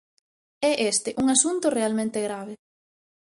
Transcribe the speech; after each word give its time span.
É 0.71 0.73
este 0.91 1.09
un 1.21 1.27
asunto 1.35 1.65
realmente 1.79 2.19
grave. 2.27 2.53